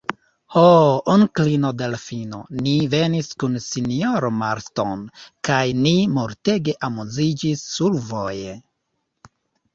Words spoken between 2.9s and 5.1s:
venis kun sinjoro Marston